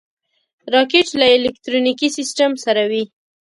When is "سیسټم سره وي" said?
2.17-3.03